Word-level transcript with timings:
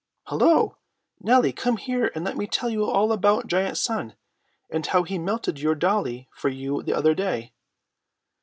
Hello! 0.23 0.77
Nellie, 1.19 1.51
come 1.53 1.77
here 1.77 2.11
and 2.15 2.25
let 2.25 2.35
me 2.35 2.47
tell 2.47 2.71
you 2.71 2.85
all 2.85 3.11
about 3.11 3.45
GIANT 3.45 3.77
SUN, 3.77 4.15
and 4.67 4.87
how 4.87 5.03
he 5.03 5.19
melted 5.19 5.59
your 5.59 5.75
dollie 5.75 6.27
for 6.35 6.49
you 6.49 6.81
the 6.81 6.93
other 6.95 7.13
day." 7.13 7.53